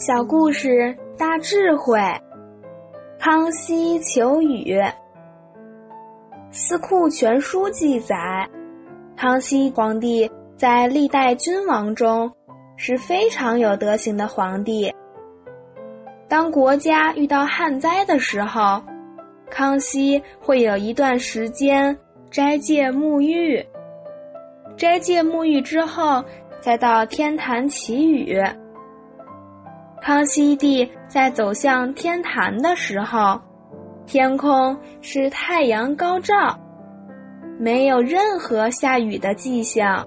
[0.00, 2.00] 小故事大智慧，
[3.18, 4.72] 康熙求雨。
[6.50, 8.48] 《四库全书》记载，
[9.14, 12.32] 康熙皇帝在历代君王中
[12.76, 14.90] 是非常有德行的皇帝。
[16.26, 18.82] 当国家遇到旱灾的时候，
[19.50, 21.94] 康熙会有一段时间
[22.30, 23.62] 斋戒沐浴。
[24.78, 26.24] 斋戒沐浴之后，
[26.58, 28.42] 再到天坛祈雨。
[30.02, 33.38] 康熙帝在走向天坛的时候，
[34.06, 36.58] 天空是太阳高照，
[37.58, 40.06] 没有任何下雨的迹象。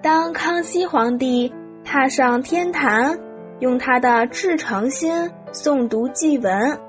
[0.00, 1.52] 当康熙皇帝
[1.84, 3.18] 踏上天坛，
[3.60, 6.80] 用他的至诚心诵读祭文，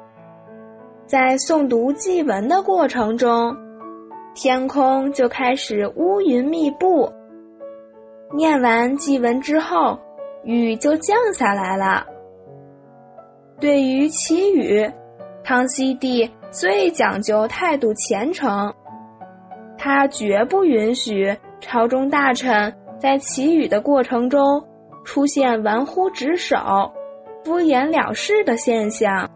[1.05, 3.53] 在诵读祭文的过程中，
[4.33, 7.11] 天空就开始乌云密布。
[8.33, 9.99] 念完祭文之后。
[10.45, 12.05] 雨就降下来了。
[13.59, 14.89] 对于祈雨，
[15.43, 18.73] 康熙帝最讲究态度虔诚，
[19.77, 24.41] 他绝不允许朝中大臣在祈雨的过程中
[25.03, 26.57] 出现玩忽职守、
[27.43, 29.29] 敷衍了事的现象。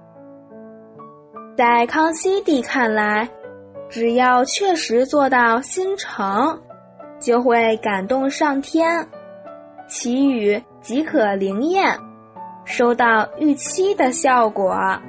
[1.58, 3.30] 在康熙帝看来，
[3.90, 6.62] 只要确实做到心诚，
[7.20, 9.08] 就会感动上天。
[9.88, 11.98] 祈雨即可灵验，
[12.66, 15.00] 收到预期的效果。